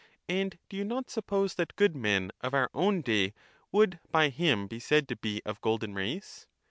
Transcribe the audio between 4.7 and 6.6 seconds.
said to be of golden race?